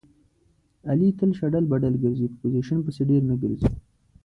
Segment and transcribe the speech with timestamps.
[0.89, 2.27] علي تل شډل بډل ګرځي.
[2.29, 3.69] په پوزیشن پسې ډېر نه ګرځي.